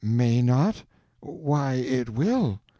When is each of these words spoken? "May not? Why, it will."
"May 0.03 0.41
not? 0.41 0.81
Why, 1.21 1.75
it 1.75 2.09
will." 2.09 2.59